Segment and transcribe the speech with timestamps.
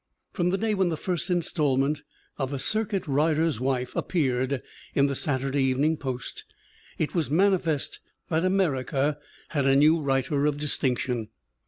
[0.33, 2.01] From the day when the first install ment
[2.39, 4.63] of A Circuit Rider's Wife appeared
[4.95, 6.43] in the Sat urday Evening Post
[6.97, 9.19] it was manifest that America
[9.49, 11.29] had a new writer of distinction.